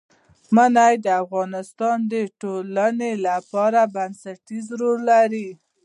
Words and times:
منی 0.55 0.93
د 1.05 1.07
افغانستان 1.23 1.97
د 2.13 2.13
ټولنې 2.41 3.11
لپاره 3.27 3.79
بنسټيز 3.95 4.65
رول 4.79 4.99
لري. 5.11 5.49